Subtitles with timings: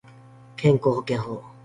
[0.57, 1.43] 健康保険法